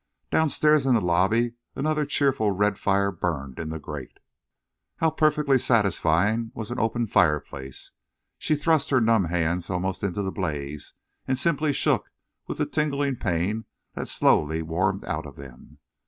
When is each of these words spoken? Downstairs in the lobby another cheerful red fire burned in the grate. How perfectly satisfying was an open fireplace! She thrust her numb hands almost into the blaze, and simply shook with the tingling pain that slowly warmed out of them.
Downstairs 0.31 0.87
in 0.87 0.95
the 0.95 0.99
lobby 0.99 1.53
another 1.75 2.07
cheerful 2.07 2.49
red 2.49 2.79
fire 2.79 3.11
burned 3.11 3.59
in 3.59 3.69
the 3.69 3.77
grate. 3.77 4.17
How 4.95 5.11
perfectly 5.11 5.59
satisfying 5.59 6.49
was 6.55 6.71
an 6.71 6.79
open 6.79 7.05
fireplace! 7.05 7.91
She 8.39 8.55
thrust 8.55 8.89
her 8.89 8.99
numb 8.99 9.25
hands 9.25 9.69
almost 9.69 10.01
into 10.01 10.23
the 10.23 10.31
blaze, 10.31 10.95
and 11.27 11.37
simply 11.37 11.71
shook 11.71 12.09
with 12.47 12.57
the 12.57 12.65
tingling 12.65 13.17
pain 13.17 13.65
that 13.93 14.07
slowly 14.07 14.63
warmed 14.63 15.05
out 15.05 15.27
of 15.27 15.35
them. 15.35 15.77